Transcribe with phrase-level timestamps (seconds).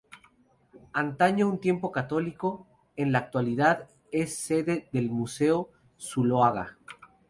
[1.03, 2.65] Antaño un templo católico,
[2.95, 6.79] en la actualidad es sede del Museo Zuloaga.